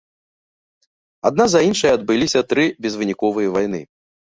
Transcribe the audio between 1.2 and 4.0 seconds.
Адна за іншай адбыліся тры безвыніковыя вайны.